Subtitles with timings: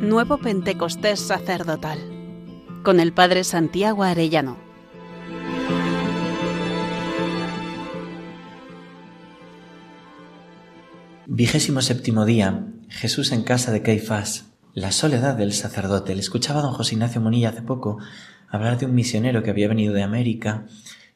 [0.00, 1.98] Nuevo Pentecostés Sacerdotal
[2.84, 4.56] con el Padre Santiago Arellano.
[11.26, 12.68] Vigésimo séptimo día.
[12.88, 14.52] Jesús en casa de Caifás.
[14.72, 16.14] La soledad del sacerdote.
[16.14, 17.98] Le escuchaba a don José Ignacio Munilla hace poco
[18.48, 20.66] hablar de un misionero que había venido de América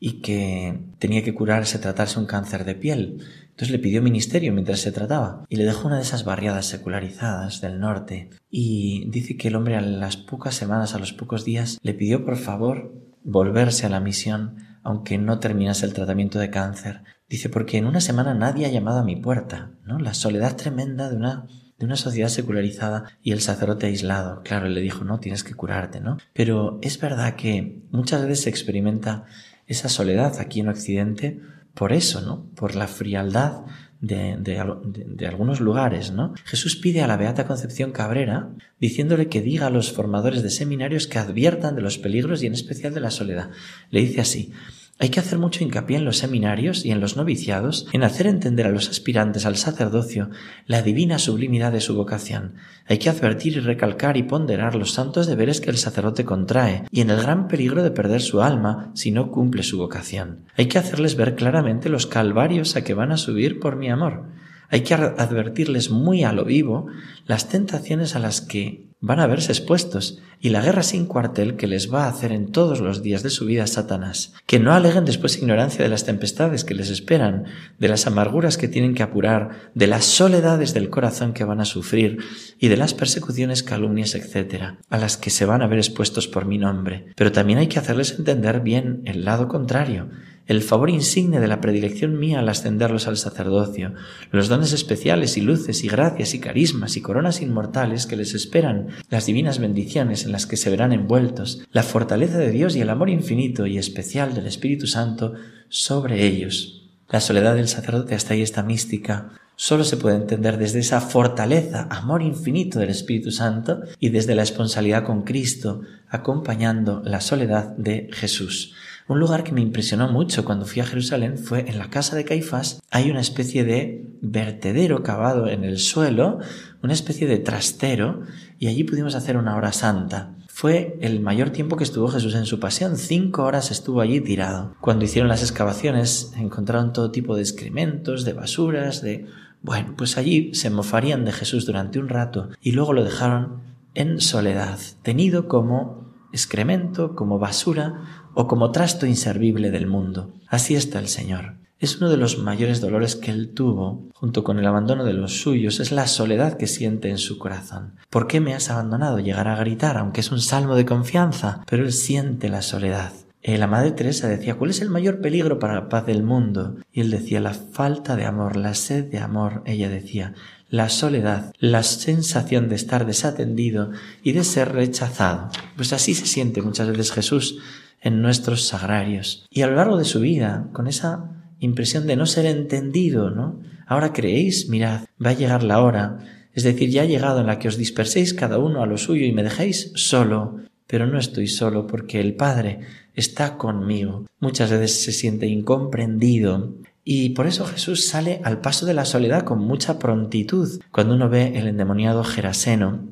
[0.00, 3.24] y que tenía que curarse, tratarse un cáncer de piel.
[3.54, 7.60] Entonces le pidió ministerio mientras se trataba y le dejó una de esas barriadas secularizadas
[7.60, 11.78] del norte y dice que el hombre a las pocas semanas, a los pocos días,
[11.80, 17.02] le pidió por favor volverse a la misión aunque no terminase el tratamiento de cáncer.
[17.28, 20.00] Dice porque en una semana nadie ha llamado a mi puerta, ¿no?
[20.00, 21.46] La soledad tremenda de una
[21.78, 24.42] de una sociedad secularizada y el sacerdote aislado.
[24.42, 26.18] Claro, le dijo, no, tienes que curarte, ¿no?
[26.32, 29.24] Pero es verdad que muchas veces se experimenta
[29.66, 31.40] esa soledad aquí en Occidente
[31.74, 32.46] por eso, ¿no?
[32.54, 33.64] Por la frialdad
[34.00, 36.34] de, algunos lugares, ¿no?
[36.44, 41.06] Jesús pide a la Beata Concepción Cabrera, diciéndole que diga a los formadores de seminarios
[41.06, 43.50] que adviertan de los peligros y en especial de la soledad.
[43.90, 44.52] Le dice así,
[45.00, 48.66] hay que hacer mucho hincapié en los seminarios y en los noviciados, en hacer entender
[48.66, 50.30] a los aspirantes al sacerdocio
[50.66, 52.54] la divina sublimidad de su vocación.
[52.86, 57.00] Hay que advertir y recalcar y ponderar los santos deberes que el sacerdote contrae y
[57.00, 60.44] en el gran peligro de perder su alma si no cumple su vocación.
[60.56, 64.22] Hay que hacerles ver claramente los calvarios a que van a subir por mi amor.
[64.68, 66.86] Hay que advertirles muy a lo vivo
[67.26, 71.66] las tentaciones a las que van a verse expuestos y la guerra sin cuartel que
[71.66, 74.32] les va a hacer en todos los días de su vida Satanás.
[74.46, 77.44] Que no aleguen después ignorancia de las tempestades que les esperan,
[77.78, 81.66] de las amarguras que tienen que apurar, de las soledades del corazón que van a
[81.66, 82.18] sufrir
[82.58, 86.46] y de las persecuciones, calumnias, etc., a las que se van a ver expuestos por
[86.46, 87.06] mi nombre.
[87.14, 90.08] Pero también hay que hacerles entender bien el lado contrario,
[90.46, 93.94] el favor insigne de la predilección mía al ascenderlos al sacerdocio,
[94.30, 98.88] los dones especiales y luces y gracias y carismas y coronas inmortales que les esperan,
[99.08, 102.90] las divinas bendiciones en las que se verán envueltos, la fortaleza de Dios y el
[102.90, 105.34] amor infinito y especial del Espíritu Santo
[105.68, 106.82] sobre ellos.
[107.08, 111.86] La soledad del sacerdote hasta ahí está mística, solo se puede entender desde esa fortaleza,
[111.90, 118.10] amor infinito del Espíritu Santo y desde la esponsalidad con Cristo, acompañando la soledad de
[118.12, 118.74] Jesús.
[119.06, 122.24] Un lugar que me impresionó mucho cuando fui a Jerusalén fue en la casa de
[122.24, 122.82] Caifás.
[122.90, 126.38] Hay una especie de vertedero cavado en el suelo,
[126.82, 128.22] una especie de trastero,
[128.58, 130.34] y allí pudimos hacer una hora santa.
[130.48, 132.96] Fue el mayor tiempo que estuvo Jesús en su pasión.
[132.96, 134.74] Cinco horas estuvo allí tirado.
[134.80, 139.26] Cuando hicieron las excavaciones encontraron todo tipo de excrementos, de basuras, de...
[139.60, 143.62] Bueno, pues allí se mofarían de Jesús durante un rato y luego lo dejaron
[143.94, 150.34] en soledad, tenido como excremento, como basura, o como trasto inservible del mundo.
[150.48, 151.54] Así está el Señor.
[151.78, 155.40] Es uno de los mayores dolores que él tuvo, junto con el abandono de los
[155.40, 157.96] suyos, es la soledad que siente en su corazón.
[158.10, 159.18] ¿Por qué me has abandonado?
[159.18, 163.12] Llegará a gritar, aunque es un salmo de confianza, pero él siente la soledad.
[163.42, 166.76] Eh, la Madre Teresa decía, ¿cuál es el mayor peligro para la paz del mundo?
[166.90, 169.62] Y él decía, la falta de amor, la sed de amor.
[169.66, 170.32] Ella decía,
[170.70, 173.90] la soledad, la sensación de estar desatendido
[174.22, 175.50] y de ser rechazado.
[175.76, 177.58] Pues así se siente muchas veces Jesús
[178.04, 179.46] en nuestros sagrarios.
[179.50, 183.60] Y a lo largo de su vida, con esa impresión de no ser entendido, ¿no?
[183.86, 186.18] Ahora creéis, mirad, va a llegar la hora,
[186.52, 189.24] es decir, ya ha llegado en la que os disperséis cada uno a lo suyo
[189.24, 192.80] y me dejéis solo, pero no estoy solo porque el Padre
[193.14, 194.26] está conmigo.
[194.38, 199.42] Muchas veces se siente incomprendido y por eso Jesús sale al paso de la soledad
[199.42, 200.80] con mucha prontitud.
[200.92, 203.02] Cuando uno ve el endemoniado Geraseno,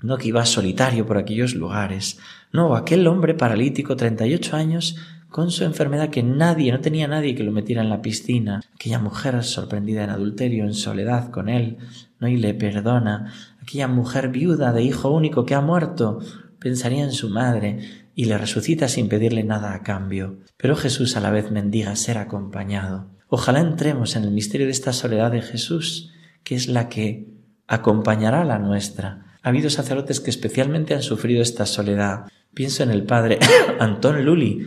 [0.00, 2.18] no que iba solitario por aquellos lugares,
[2.56, 4.96] no, aquel hombre paralítico, 38 años,
[5.28, 8.98] con su enfermedad que nadie, no tenía nadie que lo metiera en la piscina, aquella
[8.98, 11.76] mujer sorprendida en adulterio, en soledad con él,
[12.18, 16.20] no y le perdona, aquella mujer viuda de hijo único que ha muerto,
[16.58, 20.38] pensaría en su madre y le resucita sin pedirle nada a cambio.
[20.56, 23.10] Pero Jesús a la vez mendiga ser acompañado.
[23.28, 26.10] Ojalá entremos en el misterio de esta soledad de Jesús,
[26.42, 27.28] que es la que
[27.66, 32.26] acompañará la nuestra, ha habido sacerdotes que especialmente han sufrido esta soledad.
[32.56, 33.38] Pienso en el padre
[33.80, 34.66] Antón Luli,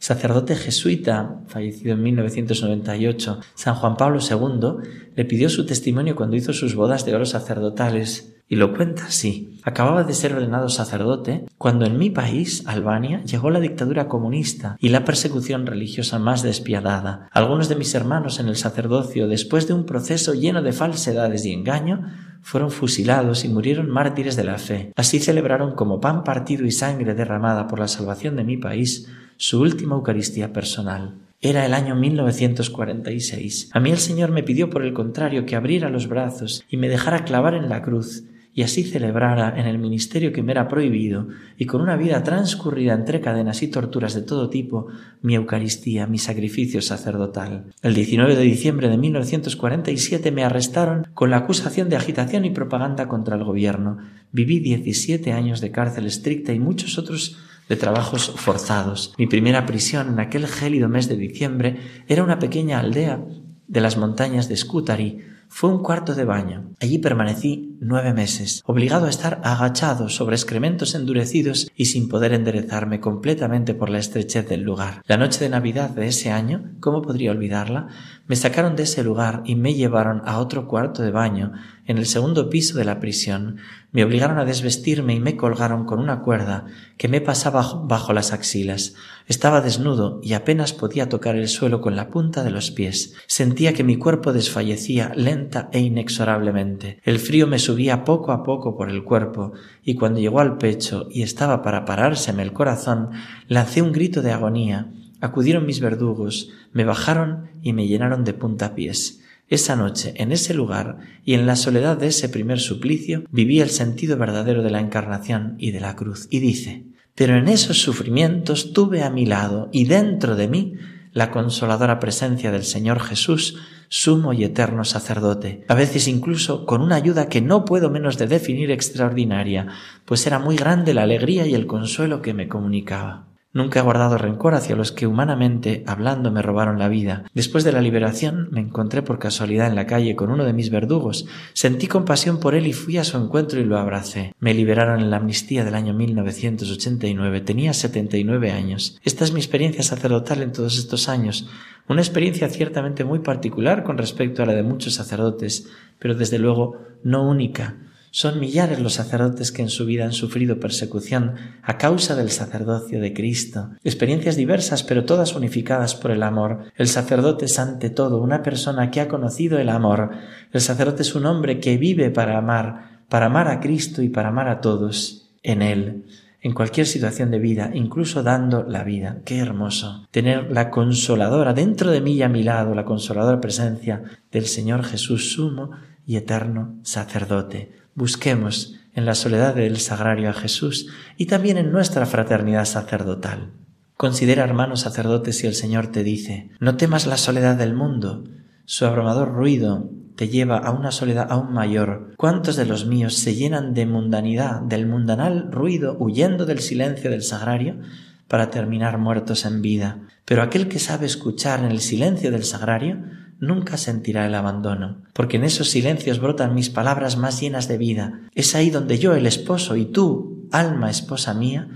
[0.00, 3.38] sacerdote jesuita, fallecido en 1998.
[3.54, 8.34] San Juan Pablo II le pidió su testimonio cuando hizo sus bodas de oro sacerdotales
[8.48, 9.60] y lo cuenta así.
[9.62, 14.88] Acababa de ser ordenado sacerdote cuando en mi país, Albania, llegó la dictadura comunista y
[14.88, 17.28] la persecución religiosa más despiadada.
[17.30, 21.52] Algunos de mis hermanos en el sacerdocio, después de un proceso lleno de falsedades y
[21.52, 22.02] engaño,
[22.42, 24.92] fueron fusilados y murieron mártires de la fe.
[24.96, 29.60] Así celebraron como pan partido y sangre derramada por la salvación de mi país su
[29.60, 31.14] última Eucaristía personal.
[31.40, 33.70] Era el año 1946.
[33.72, 36.88] A mí el Señor me pidió por el contrario que abriera los brazos y me
[36.88, 38.24] dejara clavar en la cruz
[38.58, 42.92] y así celebrara en el ministerio que me era prohibido y con una vida transcurrida
[42.92, 44.88] entre cadenas y torturas de todo tipo,
[45.22, 47.66] mi Eucaristía, mi sacrificio sacerdotal.
[47.82, 53.06] El 19 de diciembre de 1947 me arrestaron con la acusación de agitación y propaganda
[53.06, 53.98] contra el gobierno.
[54.32, 57.38] Viví 17 años de cárcel estricta y muchos otros
[57.68, 59.14] de trabajos forzados.
[59.18, 61.76] Mi primera prisión en aquel gélido mes de diciembre
[62.08, 63.24] era una pequeña aldea
[63.68, 66.74] de las montañas de Scutari, fue un cuarto de baño.
[66.80, 73.00] Allí permanecí nueve meses, obligado a estar agachado sobre excrementos endurecidos y sin poder enderezarme
[73.00, 75.02] completamente por la estrechez del lugar.
[75.06, 77.88] La noche de Navidad de ese año, ¿cómo podría olvidarla?
[78.28, 81.52] Me sacaron de ese lugar y me llevaron a otro cuarto de baño,
[81.86, 83.56] en el segundo piso de la prisión.
[83.90, 86.66] Me obligaron a desvestirme y me colgaron con una cuerda
[86.98, 88.92] que me pasaba bajo las axilas.
[89.26, 93.14] Estaba desnudo y apenas podía tocar el suelo con la punta de los pies.
[93.26, 97.00] Sentía que mi cuerpo desfallecía lenta e inexorablemente.
[97.04, 99.52] El frío me subía poco a poco por el cuerpo
[99.82, 103.08] y cuando llegó al pecho y estaba para parárseme el corazón,
[103.46, 104.88] lancé un grito de agonía
[105.20, 109.20] Acudieron mis verdugos, me bajaron y me llenaron de puntapiés.
[109.48, 113.70] Esa noche, en ese lugar y en la soledad de ese primer suplicio, viví el
[113.70, 116.28] sentido verdadero de la encarnación y de la cruz.
[116.30, 116.84] Y dice,
[117.14, 120.74] pero en esos sufrimientos tuve a mi lado y dentro de mí
[121.12, 123.56] la consoladora presencia del Señor Jesús,
[123.88, 128.26] sumo y eterno sacerdote, a veces incluso con una ayuda que no puedo menos de
[128.26, 129.66] definir extraordinaria,
[130.04, 133.27] pues era muy grande la alegría y el consuelo que me comunicaba.
[133.58, 137.24] Nunca he guardado rencor hacia los que humanamente hablando me robaron la vida.
[137.34, 140.70] Después de la liberación me encontré por casualidad en la calle con uno de mis
[140.70, 141.26] verdugos.
[141.54, 144.32] Sentí compasión por él y fui a su encuentro y lo abracé.
[144.38, 147.40] Me liberaron en la amnistía del año 1989.
[147.40, 149.00] Tenía 79 años.
[149.02, 151.50] Esta es mi experiencia sacerdotal en todos estos años.
[151.88, 155.66] Una experiencia ciertamente muy particular con respecto a la de muchos sacerdotes,
[155.98, 160.60] pero desde luego no única son millares los sacerdotes que en su vida han sufrido
[160.60, 163.70] persecución a causa del sacerdocio de Cristo.
[163.84, 166.64] Experiencias diversas, pero todas unificadas por el amor.
[166.76, 170.10] El sacerdote es ante todo una persona que ha conocido el amor.
[170.52, 174.28] El sacerdote es un hombre que vive para amar, para amar a Cristo y para
[174.28, 176.04] amar a todos en Él
[176.40, 179.18] en cualquier situación de vida, incluso dando la vida.
[179.24, 184.02] Qué hermoso tener la consoladora dentro de mí y a mi lado, la consoladora presencia
[184.30, 185.70] del Señor Jesús sumo
[186.06, 187.72] y eterno sacerdote.
[187.98, 190.86] Busquemos en la soledad del sagrario a Jesús
[191.16, 193.54] y también en nuestra fraternidad sacerdotal.
[193.96, 198.22] Considera, hermanos sacerdotes, si el Señor te dice, no temas la soledad del mundo,
[198.66, 202.14] su abrumador ruido te lleva a una soledad aún mayor.
[202.16, 207.24] ¿Cuántos de los míos se llenan de mundanidad, del mundanal ruido, huyendo del silencio del
[207.24, 207.80] sagrario,
[208.28, 210.06] para terminar muertos en vida?
[210.24, 213.02] Pero aquel que sabe escuchar en el silencio del sagrario,
[213.38, 218.20] nunca sentirá el abandono, porque en esos silencios brotan mis palabras más llenas de vida.
[218.34, 221.68] Es ahí donde yo, el esposo, y tú, alma esposa mía,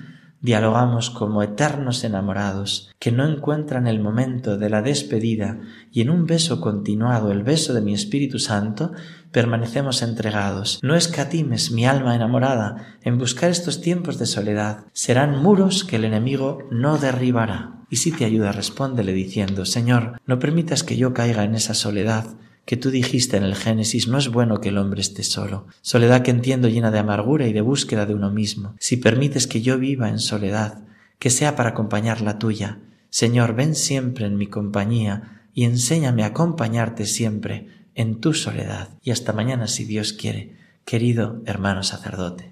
[0.42, 5.60] dialogamos como eternos enamorados, que no encuentran el momento de la despedida
[5.90, 8.92] y en un beso continuado, el beso de mi Espíritu Santo,
[9.30, 10.80] permanecemos entregados.
[10.82, 14.84] No escatimes, mi alma enamorada, en buscar estos tiempos de soledad.
[14.92, 17.81] Serán muros que el enemigo no derribará.
[17.92, 22.24] Y si te ayuda, respóndele diciendo, Señor, no permitas que yo caiga en esa soledad
[22.64, 25.66] que tú dijiste en el Génesis, no es bueno que el hombre esté solo.
[25.82, 28.76] Soledad que entiendo llena de amargura y de búsqueda de uno mismo.
[28.80, 30.84] Si permites que yo viva en soledad,
[31.18, 32.78] que sea para acompañar la tuya.
[33.10, 38.88] Señor, ven siempre en mi compañía y enséñame a acompañarte siempre en tu soledad.
[39.02, 40.56] Y hasta mañana si Dios quiere,
[40.86, 42.51] querido hermano sacerdote.